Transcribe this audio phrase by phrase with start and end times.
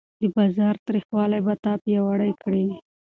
[0.21, 2.65] د بازار تریخوالی به تا پیاوړی کړي.